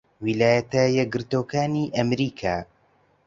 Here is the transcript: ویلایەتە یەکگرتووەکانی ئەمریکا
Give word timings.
ویلایەتە 0.23 0.83
یەکگرتووەکانی 0.99 1.91
ئەمریکا 1.99 2.55